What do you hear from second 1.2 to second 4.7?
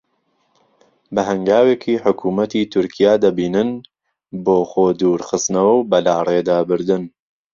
هەنگاوێکی حکوومەتی تورکیا دەبینن بۆ